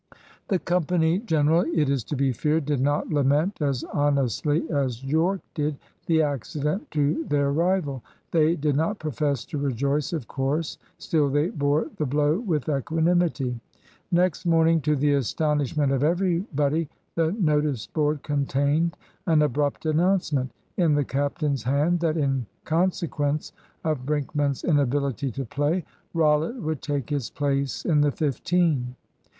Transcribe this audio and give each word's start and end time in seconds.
The 0.47 0.57
company 0.57 1.19
generally, 1.19 1.77
it 1.77 1.87
is 1.87 2.03
to 2.05 2.15
be 2.15 2.31
feared, 2.33 2.65
did 2.65 2.81
not 2.81 3.11
lament 3.11 3.61
as 3.61 3.83
honestly 3.93 4.67
as 4.71 5.03
Yorke 5.03 5.43
did, 5.53 5.77
the 6.07 6.23
accident 6.23 6.89
to 6.89 7.23
their 7.25 7.51
rival. 7.51 8.01
They 8.31 8.55
did 8.55 8.75
not 8.75 8.97
profess 8.97 9.45
to 9.45 9.59
rejoice, 9.59 10.11
of 10.11 10.27
course; 10.27 10.79
still 10.97 11.29
they 11.29 11.49
bore 11.51 11.85
the 11.97 12.07
blow 12.07 12.39
with 12.39 12.67
equanimity. 12.67 13.59
Next 14.11 14.43
morning, 14.43 14.81
to 14.81 14.95
the 14.95 15.13
astonishment 15.13 15.91
of 15.91 16.03
everybody, 16.03 16.89
the 17.13 17.33
notice 17.33 17.85
board 17.85 18.23
contained 18.23 18.97
an 19.27 19.43
abrupt 19.43 19.85
announcement 19.85 20.49
in 20.77 20.95
the 20.95 21.05
captain's 21.05 21.61
hand, 21.61 21.99
that 21.99 22.17
in 22.17 22.47
consequence 22.63 23.53
of 23.83 24.07
Brinkman's 24.07 24.63
inability 24.63 25.29
to 25.33 25.45
play, 25.45 25.85
Rollitt 26.15 26.55
would 26.55 26.81
take 26.81 27.11
his 27.11 27.29
place 27.29 27.85
in 27.85 28.01
the 28.01 28.11
fifteen. 28.11 28.95